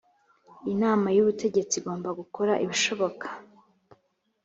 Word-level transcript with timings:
inama 0.73 1.07
y 1.15 1.19
ubutegetsi 1.23 1.75
igomba 1.77 2.09
gukora 2.19 2.53
ibishoboka 2.63 3.27